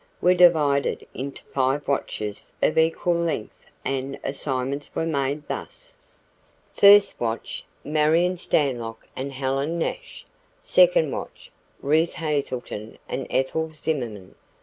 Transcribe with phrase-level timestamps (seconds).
[0.19, 5.93] were divided into five watches of equal length and assignments were made thus:
[6.73, 10.25] First watch: Marion Stanlock and Helen Nash.
[10.59, 11.51] Second watch:
[11.83, 14.33] Ruth Hazelton and Ethel Zimmerman.